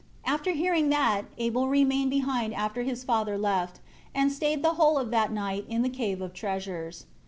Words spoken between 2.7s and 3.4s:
his father